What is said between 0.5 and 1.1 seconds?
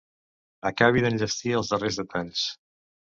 Acabi